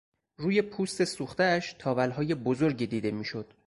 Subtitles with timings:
[0.39, 3.53] روی پوست سوختهاش تاولهای بزرگی دیده میشد.